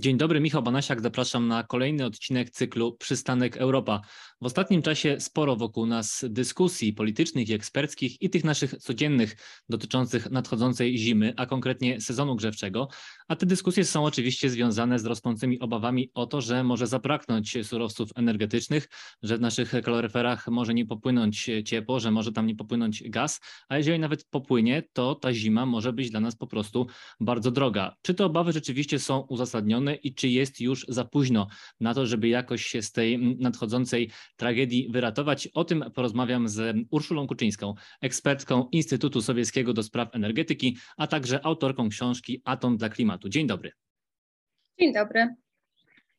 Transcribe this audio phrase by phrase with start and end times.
[0.00, 1.00] Dzień dobry, Michał Banasiak.
[1.00, 4.00] Zapraszam na kolejny odcinek cyklu Przystanek Europa.
[4.40, 9.36] W ostatnim czasie sporo wokół nas dyskusji politycznych i eksperckich i tych naszych codziennych
[9.68, 12.88] dotyczących nadchodzącej zimy, a konkretnie sezonu grzewczego.
[13.28, 18.10] A te dyskusje są oczywiście związane z rosnącymi obawami o to, że może zabraknąć surowców
[18.14, 18.88] energetycznych,
[19.22, 23.78] że w naszych kaloryferach może nie popłynąć ciepło, że może tam nie popłynąć gaz, a
[23.78, 26.86] jeżeli nawet popłynie, to ta zima może być dla nas po prostu
[27.20, 27.96] bardzo droga.
[28.02, 31.46] Czy te obawy rzeczywiście są uzasadnione i czy jest już za późno
[31.80, 35.46] na to, żeby jakoś się z tej nadchodzącej tragedii wyratować?
[35.46, 41.88] O tym porozmawiam z Urszulą Kuczyńską, ekspertką Instytutu Sowieckiego do Spraw Energetyki, a także autorką
[41.88, 43.28] książki Atom dla Klimatu.
[43.28, 43.72] Dzień dobry.
[44.78, 45.34] Dzień dobry.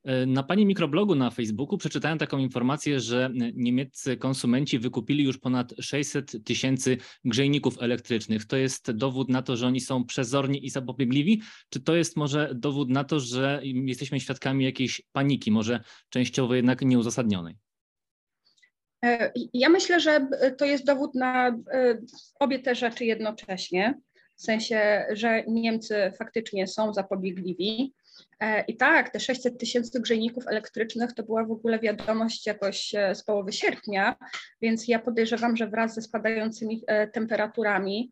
[0.03, 5.73] E, na Pani mikroblogu na Facebooku przeczytałem taką informację, że niemieccy konsumenci wykupili już ponad
[5.79, 8.45] 600 tysięcy grzejników elektrycznych.
[8.45, 11.41] To jest dowód na to, że oni są przezorni i zapobiegliwi?
[11.69, 15.79] Czy to jest może dowód na to, że jesteśmy świadkami jakiejś paniki, może
[16.09, 17.55] częściowo jednak nieuzasadnionej?
[19.05, 21.53] E, ja myślę, że to jest dowód na e,
[22.39, 23.99] obie te rzeczy jednocześnie
[24.37, 27.93] w sensie, że Niemcy faktycznie są zapobiegliwi.
[28.39, 33.15] E, I tak, te 600 tysięcy grzejników elektrycznych to była w ogóle wiadomość jakoś e,
[33.15, 34.15] z połowy sierpnia,
[34.61, 38.11] więc ja podejrzewam, że wraz ze spadającymi e, temperaturami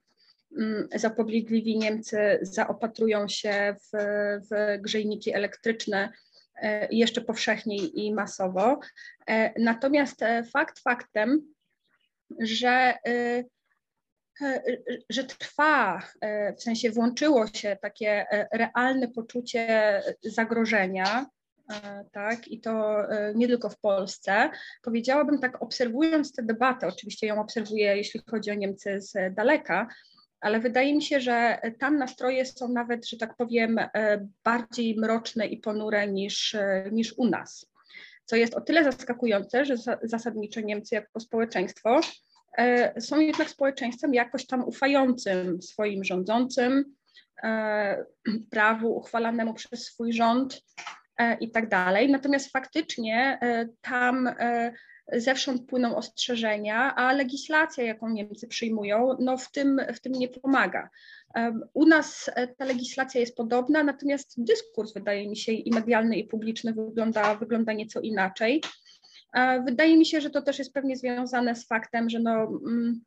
[0.58, 3.98] mm, zapobiegliwi Niemcy zaopatrują się w,
[4.52, 6.10] w grzejniki elektryczne
[6.92, 8.80] jeszcze powszechniej i masowo.
[9.60, 10.20] Natomiast
[10.54, 11.54] fakt faktem,
[12.40, 12.94] że
[15.10, 21.26] że trwa, e, w sensie włączyło się takie e, realne poczucie zagrożenia,
[22.12, 22.98] tak, i to
[23.36, 24.50] nie tylko w Polsce.
[24.82, 29.88] Powiedziałabym tak, obserwując tę debatę, oczywiście ją obserwuję, jeśli chodzi o Niemcy z daleka,
[30.42, 33.80] ale wydaje mi się, że tam nastroje są nawet, że tak powiem,
[34.44, 36.56] bardziej mroczne i ponure niż,
[36.92, 37.66] niż u nas.
[38.26, 42.29] Co jest o tyle zaskakujące, że zasadniczo Niemcy jako społeczeństwo E,
[43.00, 46.96] są jednak społeczeństwem jakoś tam ufającym swoim rządzącym,
[47.44, 48.06] e,
[48.52, 50.62] prawu uchwalanemu przez swój rząd
[51.18, 52.12] e, i tak dalej.
[52.12, 53.40] Natomiast faktycznie
[53.82, 54.30] tam
[55.14, 60.90] zewsząd płyną ostrzeżenia, a legislacja, jaką Niemcy przyjmują, no w tym, w tym nie pomaga.
[61.74, 66.74] U nas ta legislacja jest podobna, natomiast dyskurs, wydaje mi się, i medialny, i publiczny
[66.74, 68.62] wygląda, wygląda nieco inaczej.
[69.66, 73.02] Wydaje mi się, że to też jest pewnie związane z faktem, że no, mm,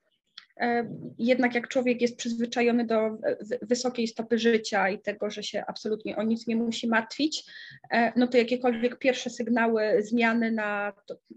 [0.61, 0.89] e,
[1.19, 3.19] jednak jak człowiek jest przyzwyczajony do
[3.63, 7.45] wysokiej stopy życia i tego, że się absolutnie o nic nie musi martwić,
[7.91, 10.93] e, no to jakiekolwiek pierwsze sygnały zmiany na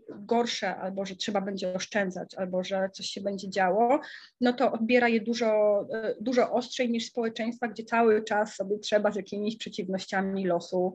[0.10, 4.00] gorsze, albo że trzeba będzie oszczędzać, albo że coś się będzie działo,
[4.42, 9.12] no to odbiera je dużo, e, dużo ostrzej niż społeczeństwa, gdzie cały czas sobie trzeba
[9.12, 10.94] z jakimiś przeciwnościami losu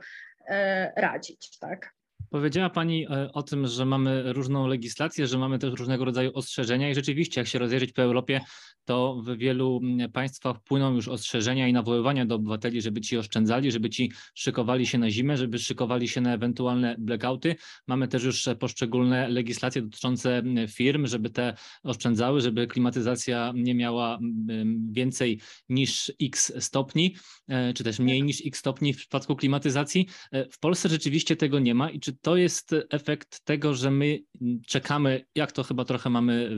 [0.97, 2.00] radzić, tak.
[2.31, 6.91] Powiedziała Pani e, o tym, że mamy różną legislację, że mamy też różnego rodzaju ostrzeżenia
[6.91, 8.41] i rzeczywiście, jak się rozejrzeć po Europie,
[8.91, 13.73] to w wielu mm, państwach płyną już ostrzeżenia i nawoływania do obywateli, żeby ci oszczędzali,
[13.73, 17.57] żeby ci szykowali się na zimę, żeby szykowali się na ewentualne blackouty.
[17.87, 24.19] Mamy też już poszczególne legislacje dotyczące mm, firm, żeby te oszczędzały, żeby klimatyzacja nie miała
[24.19, 27.17] mm, więcej niż x stopni,
[27.49, 30.09] e, czy też mniej niż x stopni w przypadku klimatyzacji.
[30.33, 34.19] E, w Polsce rzeczywiście tego nie ma i czy to jest efekt tego, że my
[34.67, 36.51] czekamy, jak to chyba trochę mamy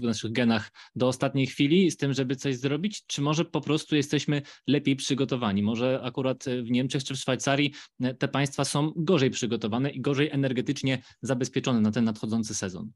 [0.00, 3.96] w naszych genach, do ostatniej chwili z tym, żeby coś zrobić, czy może po prostu
[3.96, 5.62] jesteśmy lepiej przygotowani?
[5.62, 7.74] Może akurat w Niemczech czy w Szwajcarii
[8.18, 12.90] te państwa są gorzej przygotowane i gorzej energetycznie zabezpieczone na ten nadchodzący sezon?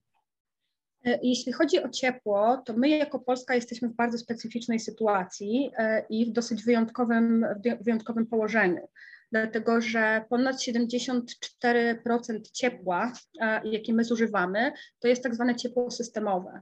[1.04, 6.06] E, jeśli chodzi o ciepło, to my jako Polska jesteśmy w bardzo specyficznej sytuacji e,
[6.10, 7.46] i w dosyć wyjątkowym,
[7.80, 8.88] wyjątkowym położeniu
[9.32, 16.60] dlatego że ponad 74% ciepła, e, jakie my zużywamy, to jest tak zwane ciepło systemowe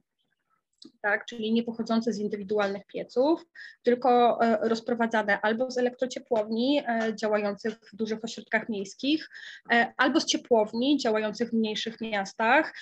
[1.01, 3.47] tak, czyli nie pochodzące z indywidualnych pieców,
[3.83, 9.29] tylko e, rozprowadzane albo z elektrociepłowni e, działających w dużych ośrodkach miejskich,
[9.73, 12.75] e, albo z ciepłowni działających w mniejszych miastach,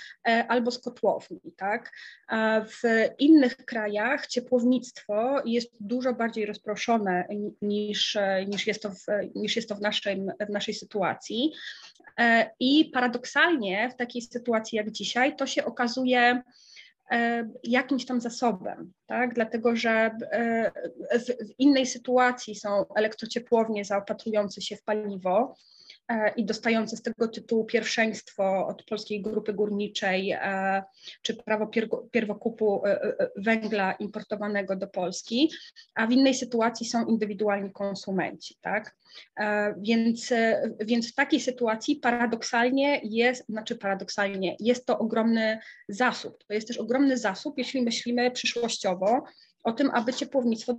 [0.49, 1.41] albo z kotłowni.
[1.57, 1.93] Tak.
[2.67, 2.83] W
[3.19, 7.29] innych krajach ciepłownictwo jest dużo bardziej rozproszone
[7.63, 9.05] niż, niż, jest, to w,
[9.35, 11.53] niż jest to w, naszym, w naszej sytuacji.
[12.61, 16.43] I paradoksalnie w takiej sytuacji jak dzisiaj to się okazuje
[17.65, 19.35] jakimś tam zasobem, tak?
[19.35, 19.91] dlatego że
[20.31, 20.71] e,
[21.19, 25.76] w, innej sytuacji są elektrociepłownie zaopatrujące się w paliwo, E,
[26.37, 30.83] i dostające z tego tytułu pierwszeństwo od Polskiej Grupy Górniczej e,
[31.23, 31.71] czy prawo
[32.11, 35.51] pierwokupu e, węgla importowanego do Polski,
[35.95, 38.57] a w innej sytuacji są indywidualni konsumenci.
[38.61, 38.97] Tak?
[39.79, 40.33] Więc,
[40.81, 45.59] więc w takiej sytuacji paradoksalnie jest, znaczy paradoksalnie, jest to ogromny
[45.89, 46.45] zasób.
[46.49, 49.23] To jest też ogromny zasób, jeśli myślimy przyszłościowo
[49.67, 50.75] o tym, aby ciepłownictwo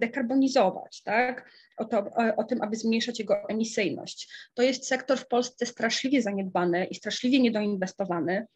[0.00, 1.50] dekarbonizować, tak?
[1.82, 4.28] O, to, o tym, aby zmniejszać jego emisyjność.
[4.54, 8.46] To jest sektor w Polsce straszliwie zaniedbany i straszliwie niedoinwestowany.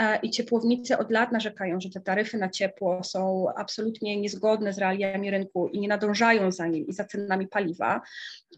[0.00, 4.78] E, I ciepłownicy od lat narzekają, że te taryfy na ciepło są absolutnie niezgodne z
[4.78, 8.00] realiami rynku i nie nadążają za nim i za cenami paliwa.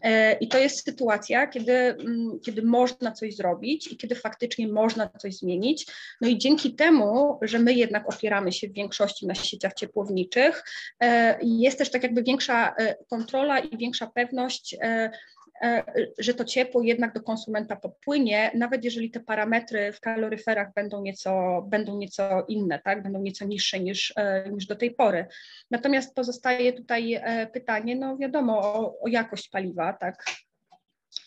[0.01, 5.09] E, I to jest sytuacja, kiedy, mm, kiedy można coś zrobić i kiedy faktycznie można
[5.09, 5.87] coś zmienić.
[6.21, 10.63] No i dzięki temu, że my jednak opieramy się w większości na sieciach ciepłowniczych,
[10.99, 12.75] e, jest też tak jakby większa
[13.09, 14.77] kontrola i większa pewność
[16.17, 21.61] że to ciepło jednak do konsumenta popłynie, nawet jeżeli te parametry w kaloryferach będą nieco,
[21.67, 23.03] będą nieco inne, tak?
[23.03, 25.25] będą nieco niższe niż, e, niż do tej pory.
[25.71, 30.25] Natomiast pozostaje tutaj e, pytanie, no wiadomo, o, o jakość paliwa, tak?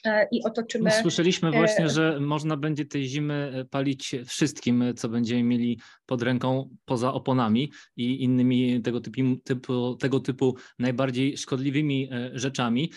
[0.07, 0.85] E, i otoczymy.
[0.85, 5.81] No, słyszeliśmy właśnie, e, że można będzie tej zimy e, palić wszystkim, co będziemy mieli
[6.07, 12.91] pod ręką poza oponami i innymi tego typu, typu, tego typu najbardziej szkodliwymi rzeczami.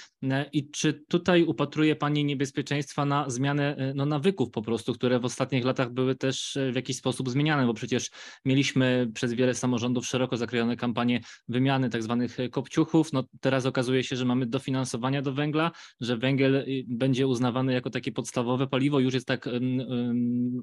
[0.54, 5.66] I czy tutaj upatruje Pani niebezpieczeństwa na zmianę no, nawyków po prostu, które w ostatnich
[5.66, 8.10] latach były też w jakiś sposób zmieniane, bo przecież
[8.46, 13.14] mieliśmy przez wiele samorządów szeroko zakrojone kampanie wymiany tak zwanych kopciuchów.
[13.14, 15.72] No, teraz okazuje się, że mamy dofinansowania do węgla,
[16.02, 16.66] że węgiel
[17.00, 19.50] będzie uznawany jako takie podstawowe paliwo, już jest tak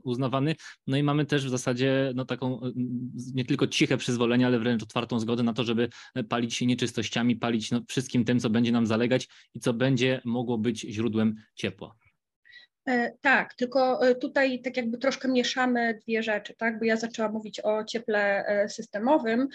[0.02, 0.56] uznawany.
[0.86, 2.60] No i mamy też w zasadzie no, taką
[3.34, 5.88] nie tylko ciche przyzwolenie, ale wręcz otwartą zgodę na to, żeby
[6.28, 10.58] palić się nieczystościami, palić no, wszystkim tym, co będzie nam zalegać i co będzie mogło
[10.58, 12.05] być źródłem ciepła.
[12.88, 16.78] E, tak, tylko e, tutaj tak jakby troszkę mieszamy dwie rzeczy, tak?
[16.78, 19.48] Bo ja zaczęłam mówić o cieple e, systemowym,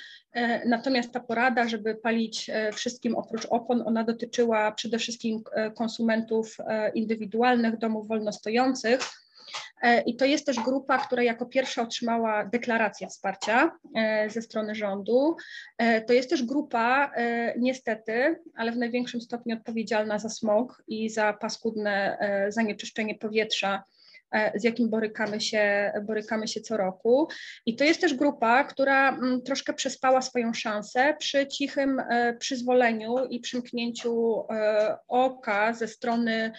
[0.65, 5.43] natomiast ta porada, żeby palić wszystkim oprócz opon, ona dotyczyła przede wszystkim
[5.75, 6.57] konsumentów
[6.93, 8.99] indywidualnych, domów wolnostojących,
[10.05, 15.35] I to jest też grupa, która jako pierwsza otrzymała deklarację wsparcia e, ze strony rządu.
[15.77, 17.11] E, to jest też grupa,
[17.57, 22.17] niestety, ale w największym stopniu odpowiedzialna za smog i za paskudne
[22.49, 23.83] zanieczyszczenie powietrza
[24.55, 27.27] z jakim borykamy się, borykamy się co roku.
[27.65, 32.01] I to jest też grupa, która mm, troszkę przespała swoją szansę przy cichym
[32.39, 34.43] przyzwoleniu i przymknięciu
[35.07, 36.51] oka ze strony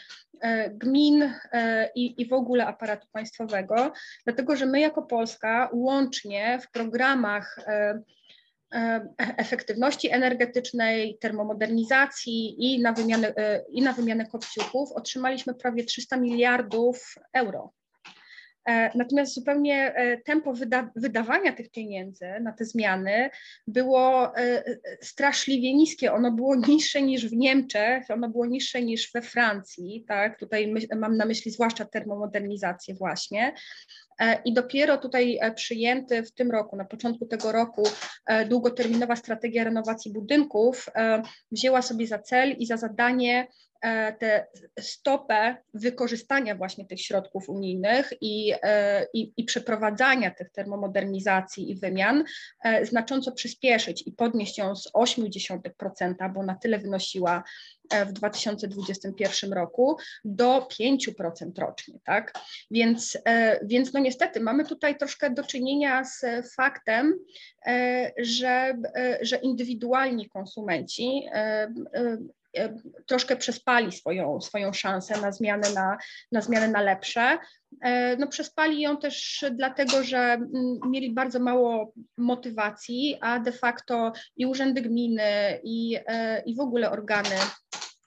[0.43, 1.23] E, gmin
[1.53, 3.93] e, i, i w ogóle aparatu państwowego,
[4.25, 8.01] dlatego że my jako Polska łącznie w programach e,
[9.19, 13.35] efektywności energetycznej, termomodernizacji i na wymianę,
[13.71, 17.73] i na wymianę kopciuchów otrzymaliśmy prawie 300 miliardów euro.
[18.69, 23.31] E, natomiast zupełnie e, tempo wyda wydawania tych pieniędzy na te zmiany
[23.67, 24.65] było e,
[25.01, 26.13] straszliwie niskie.
[26.13, 30.39] Ono było niższe niż w Niemczech, ono było niższe niż we Francji, tak?
[30.39, 33.55] Tutaj mam na myśli zwłaszcza termomodernizację właśnie.
[34.45, 37.83] I dopiero tutaj przyjęty w tym roku, na początku tego roku,
[38.49, 40.87] długoterminowa strategia renowacji budynków
[41.53, 43.72] wzięła sobie za cel i za zadanie E,
[44.19, 44.47] tę
[44.81, 52.25] stopę wykorzystania właśnie tych środków unijnych i, e, i, i, przeprowadzania tych termomodernizacji i wymian
[52.65, 57.43] e, znacząco przyspieszyć i podnieść ją z 0,8%, bo na tyle wynosiła
[58.07, 62.33] w 2021 roku, do 5% rocznie, tak?
[62.71, 63.19] Więc,
[63.65, 66.25] więc no niestety mamy tutaj troszkę do czynienia z
[66.55, 67.19] faktem,
[68.19, 68.75] że,
[69.23, 71.69] że indywidualni konsumenci E,
[73.07, 75.99] troszkę przespali swoją, swoją szansę na zmianę na,
[76.33, 77.39] na zmianę na lepsze.
[77.81, 80.51] E, no, przespali ją też dlatego, że mm,
[80.91, 86.91] mieli bardzo mało motywacji, a de facto i urzędy gminy, i, e, i w ogóle
[86.91, 87.37] organy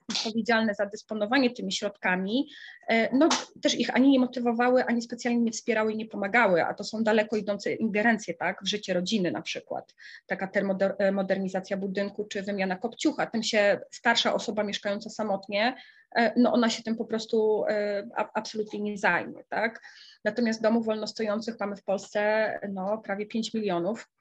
[0.09, 2.49] odpowiedzialne za dysponowanie tymi środkami,
[2.87, 3.29] e, no
[3.61, 7.03] też ich ani nie motywowały, ani specjalnie nie wspierały i nie pomagały, a to są
[7.03, 9.95] daleko idące ingerencje tak, w życie rodziny na przykład,
[10.27, 15.75] taka termomodernizacja budynku czy wymiana kopciucha, tym się starsza osoba mieszkająca samotnie,
[16.15, 19.81] e, no ona się tym po prostu e, absolutnie nie zajmie, tak.
[20.23, 24.14] Natomiast domów wolnostojących mamy w Polsce no, prawie 5 milionów, E,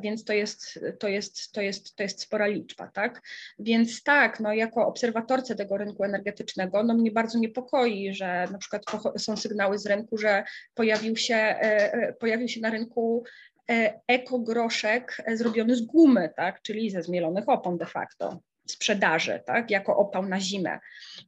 [0.00, 3.22] więc to jest, to jest, to jest, to jest spora liczba, tak?
[3.58, 8.82] Więc tak, no jako obserwatorce tego rynku energetycznego, no mnie bardzo niepokoi, że na przykład
[9.18, 10.44] są sygnały z rynku, że
[10.74, 13.24] pojawił się, e, e, pojawił się na rynku
[14.08, 16.62] ekogroszek zrobiony z gumy, tak?
[16.62, 18.40] Czyli ze zmielonych opon de facto.
[18.68, 20.78] sprzedaży, tak, jako opał na zimę.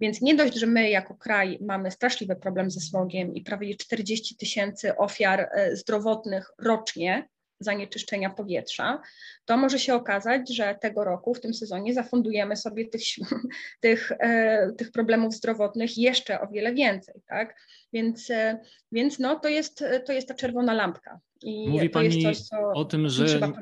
[0.01, 4.37] Więc nie dość, że my jako kraj mamy straszliwy problem ze smogiem i prawie 40
[4.37, 7.29] tysięcy ofiar e, zdrowotnych rocznie,
[7.61, 9.03] zanieczyszczenia powietrza,
[9.45, 13.03] to może się okazać, że tego roku, w tym sezonie, zafundujemy sobie tych,
[13.81, 17.23] tych, e, tych problemów zdrowotnych jeszcze o wiele więcej.
[17.27, 17.57] Tak?
[17.93, 18.59] Więc, e,
[18.93, 21.21] więc no, to, jest, to jest ta czerwona lampka.
[21.43, 22.39] I Mówi Pani coś,
[22.75, 23.53] o tym, że,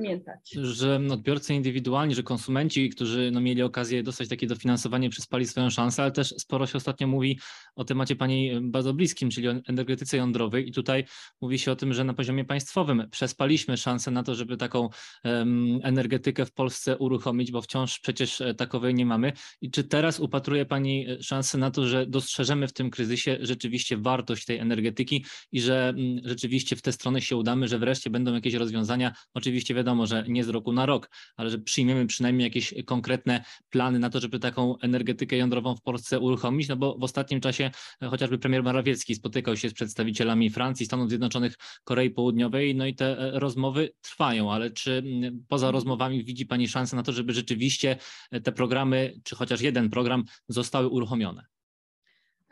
[0.54, 6.02] że odbiorcy indywidualni, że konsumenci, którzy no, mieli okazję dostać takie dofinansowanie, przyspali swoją szansę,
[6.02, 7.38] ale też sporo się ostatnio mówi
[7.76, 11.04] o temacie Pani bardzo bliskim, czyli o energetyce jądrowej i tutaj
[11.40, 14.88] mówi się o tym, że na poziomie państwowym przespaliśmy szansę na to, żeby taką
[15.24, 19.32] um, energetykę w Polsce uruchomić, bo wciąż przecież e, takowej nie mamy.
[19.60, 23.96] I czy teraz upatruje Pani e, szansę na to, że dostrzeżemy w tym kryzysie rzeczywiście
[23.96, 28.34] wartość tej energetyki i że um, rzeczywiście w tę stronę się udamy, że wreszcie będą
[28.34, 29.12] jakieś rozwiązania.
[29.34, 33.98] Oczywiście wiadomo, że nie z roku na rok, ale że przyjmiemy przynajmniej jakieś konkretne plany
[33.98, 37.70] na to, żeby taką energetykę jądrową w Polsce uruchomić, no bo w ostatnim czasie
[38.02, 41.54] e, chociażby premier Morawiecki spotykał się z przedstawicielami Francji, Stanów Zjednoczonych,
[41.84, 45.02] Korei Południowej, no i te e, rozmowy trwają, ale czy
[45.48, 47.96] poza rozmowami widzi Pani szansę na to, żeby rzeczywiście
[48.30, 51.55] e, te programy, czy chociaż jeden program zostały uruchomione?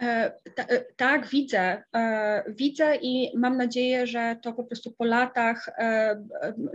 [0.05, 1.83] E, e, tak, widzę.
[1.97, 5.71] E, widzę i mam nadzieję, że to po prostu po latach,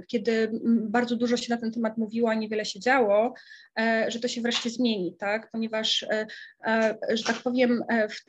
[0.07, 3.33] kiedy bardzo dużo się na ten temat mówiło, a niewiele się działo,
[4.07, 5.49] że to się wreszcie zmieni, tak?
[5.51, 6.05] Ponieważ,
[7.09, 7.83] że tak powiem,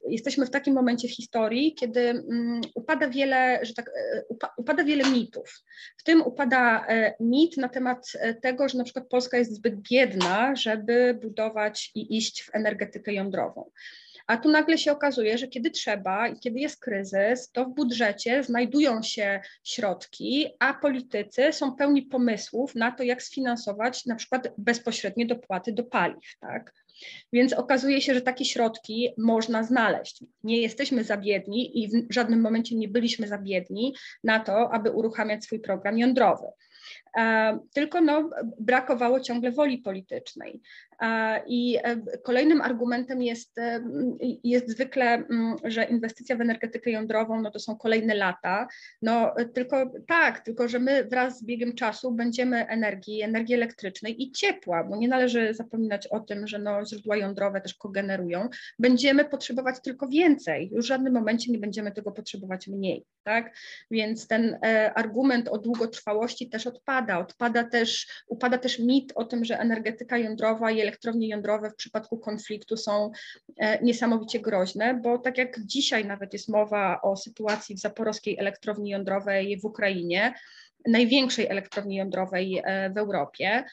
[0.08, 3.90] jesteśmy w takim momencie w historii, kiedy mm, upada wiele, że tak,
[4.56, 5.62] upada wiele mitów.
[5.98, 6.86] W tym upada
[7.20, 12.42] mit na temat tego, że na przykład Polska jest zbyt biedna, żeby budować i iść
[12.42, 13.70] w energetykę jądrową.
[14.30, 18.42] A tu nagle się okazuje, że kiedy trzeba i kiedy jest kryzys, to w budżecie
[18.44, 25.26] znajdują się środki, a politycy są pełni pomysłów na to, jak sfinansować na przykład bezpośrednie
[25.26, 26.38] dopłaty do paliw.
[26.40, 26.74] Tak?
[27.32, 30.24] Więc okazuje się, że takie środki można znaleźć.
[30.44, 33.94] Nie jesteśmy za biedni i w żadnym momencie nie byliśmy za biedni
[34.24, 36.46] na to, aby uruchamiać swój program jądrowy.
[37.18, 40.60] E, tylko no, brakowało ciągle woli politycznej.
[41.46, 43.84] I e, kolejnym argumentem jest, e,
[44.44, 45.24] jest zwykle,
[45.64, 48.68] że inwestycja w energetykę jądrową no to są kolejne lata.
[49.02, 54.32] No tylko tak, tylko że my wraz z biegiem czasu będziemy energii, energii elektrycznej i
[54.32, 58.48] ciepła, bo nie należy zapominać o tym, że no źródła jądrowe też kogenerują.
[58.78, 60.70] Będziemy potrzebować tylko więcej.
[60.72, 63.56] Już w żadnym momencie nie będziemy tego potrzebować mniej, tak?
[63.90, 67.18] Więc ten e, argument o długotrwałości też odpada.
[67.18, 72.18] Odpada też, upada też mit o tym, że energetyka jądrowa i elektrownie jądrowe w przypadku
[72.18, 73.10] konfliktu są
[73.56, 78.90] e, niesamowicie groźne, bo tak jak dzisiaj nawet jest mowa o sytuacji w zaporowskiej elektrowni
[78.90, 80.34] jądrowej w Ukrainie,
[80.86, 83.64] największej elektrowni jądrowej e, w Europie,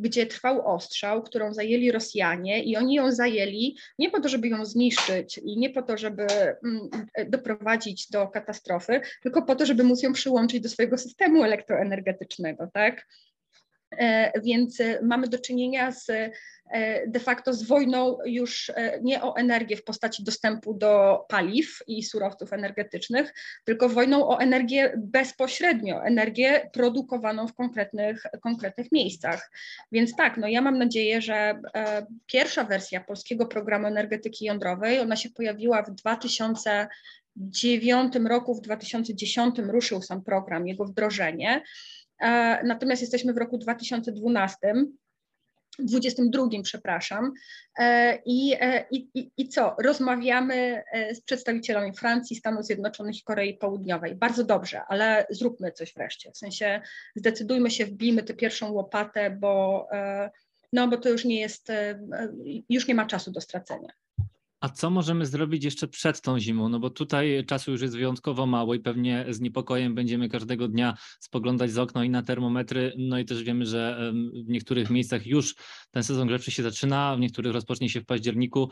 [0.00, 4.64] gdzie trwał ostrzał, którą zajęli Rosjanie i oni ją zajęli nie po to, żeby ją
[4.64, 6.26] zniszczyć i nie po to, żeby
[6.64, 6.88] mm,
[7.28, 13.06] doprowadzić do katastrofy, tylko po to, żeby móc ją przyłączyć do swojego systemu elektroenergetycznego, tak?
[13.90, 16.30] E, więc e, mamy do czynienia z e,
[17.06, 22.52] de facto z wojną już nie o energię w postaci dostępu do paliw i surowców
[22.52, 29.50] energetycznych, tylko wojną o energię bezpośrednio, energię produkowaną w konkretnych, konkretnych miejscach.
[29.92, 31.60] Więc tak, no ja mam nadzieję, że
[32.26, 40.02] pierwsza wersja polskiego programu energetyki jądrowej, ona się pojawiła w 2009 roku, w 2010 ruszył
[40.02, 41.62] sam program, jego wdrożenie.
[42.20, 44.74] E, natomiast jesteśmy w roku 2012.
[45.78, 47.32] 22, przepraszam.
[47.78, 49.76] E, I, e, i, I co?
[49.82, 50.82] Rozmawiamy
[51.14, 54.14] z przedstawicielami Francji, Stanów Zjednoczonych i Korei Południowej.
[54.14, 56.32] Bardzo dobrze, ale zróbmy coś wreszcie.
[56.32, 56.80] W sensie
[57.14, 59.88] zdecydujmy się, wbijmy tę pierwszą łopatę, bo,
[60.72, 61.68] no, bo to już nie jest,
[62.68, 63.92] już nie ma czasu do stracenia.
[64.60, 66.68] A co możemy zrobić jeszcze przed tą zimą?
[66.68, 70.96] No bo tutaj czasu już jest wyjątkowo mało i pewnie z niepokojem będziemy każdego dnia
[71.20, 72.92] spoglądać z okna i na termometry.
[72.98, 74.12] No i też wiemy, że
[74.46, 75.54] w niektórych miejscach już
[75.90, 78.70] ten sezon grzewczy się zaczyna, w niektórych rozpocznie się w październiku.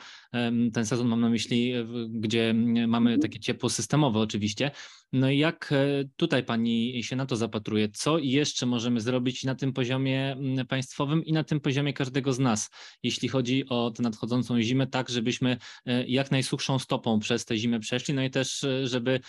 [0.72, 1.72] Ten sezon mam na myśli,
[2.08, 2.54] gdzie
[2.88, 3.20] mamy mhm.
[3.20, 4.70] takie ciepło systemowe oczywiście.
[5.12, 7.88] No i jak e, tutaj Pani się na to zapatruje?
[7.88, 12.38] Co jeszcze możemy zrobić na tym poziomie mm, państwowym i na tym poziomie każdego z
[12.38, 12.70] nas,
[13.02, 15.58] jeśli chodzi o tę nadchodzącą zimę, tak żebyśmy e,
[16.06, 19.20] jak najsuchszą stopą przez tę zimę przeszli, no i też e, żeby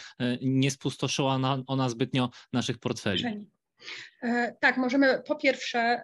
[0.41, 3.23] nie spustoszyła ona zbytnio naszych portfeli?
[4.59, 6.03] Tak, możemy po pierwsze,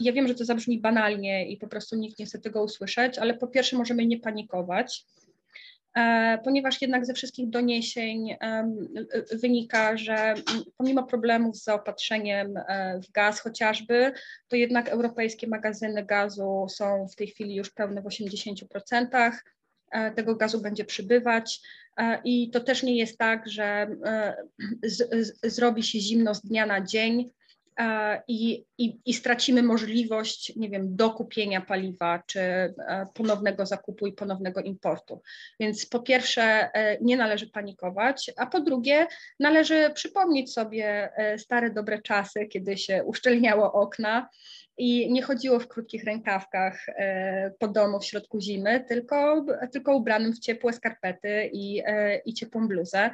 [0.00, 3.34] ja wiem, że to zabrzmi banalnie i po prostu nikt nie chce tego usłyszeć, ale
[3.34, 5.06] po pierwsze możemy nie panikować
[6.44, 8.36] ponieważ jednak ze wszystkich doniesień
[9.32, 10.34] wynika, że
[10.76, 12.54] pomimo problemów z zaopatrzeniem
[13.08, 14.12] w gaz chociażby,
[14.48, 19.32] to jednak europejskie magazyny gazu są w tej chwili już pełne w 80%.
[20.16, 21.60] Tego gazu będzie przybywać.
[22.24, 23.96] I to też nie jest tak, że
[24.82, 27.30] z, z, zrobi się zimno z dnia na dzień
[28.28, 32.40] i, i, i, stracimy możliwość, nie wiem, dokupienia paliwa czy
[33.14, 35.22] ponownego zakupu i ponownego importu.
[35.60, 39.06] Więc po pierwsze e, nie należy panikować, a po drugie
[39.40, 44.28] należy przypomnieć sobie e, stare dobre czasy, kiedy się uszczelniało okna
[44.78, 50.32] i nie chodziło w krótkich rękawkach e, po domu w środku zimy, tylko, tylko ubranym
[50.32, 53.10] w ciepłe skarpety i, e, i ciepłą bluzę.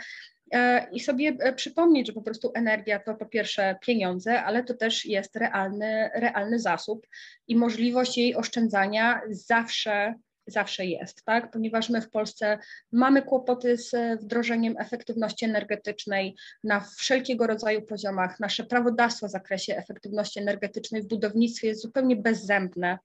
[0.53, 5.05] E, I sobie przypomnieć, że po prostu energia to po pierwsze pieniądze, ale to też
[5.05, 7.07] jest realny, realny zasób
[7.49, 10.15] i możliwość jej oszczędzania zawsze
[10.51, 11.51] zawsze jest, tak?
[11.51, 12.59] Ponieważ my w Polsce
[12.93, 18.41] mamy kłopoty z wdrożeniem efektywności energetycznej na wszelkiego rodzaju poziomach.
[18.41, 22.99] Nasze prawodawstwo w zakresie efektywności energetycznej w budownictwie jest zupełnie bezzębne.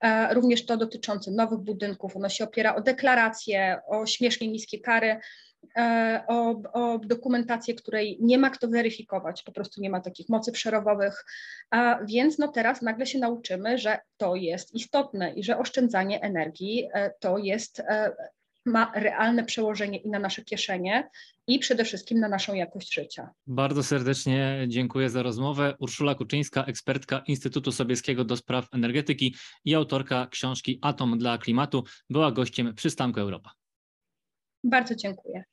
[0.00, 5.16] E, również to dotyczące nowych budynków, ono się opiera o deklaracje, o śmiesznie niskie kary
[5.16, 5.20] E,
[6.28, 11.24] o, o, dokumentację, której nie ma kto weryfikować, po prostu nie ma takich mocy przerobowych,
[11.70, 16.88] a więc no teraz nagle się nauczymy, że to jest istotne i że oszczędzanie energii
[16.94, 18.12] e, to jest, e,
[18.66, 21.10] ma realne przełożenie i na nasze kieszenie
[21.46, 23.30] i przede wszystkim na naszą jakość życia.
[23.46, 25.74] Bardzo serdecznie dziękuję za rozmowę.
[25.78, 32.32] Urszula Kuczyńska, ekspertka Instytutu Sobieskiego do Spraw Energetyki i autorka książki Atom dla Klimatu, była
[32.32, 33.50] gościem przystanku Europa.
[34.64, 35.44] Bardzo dziękuję.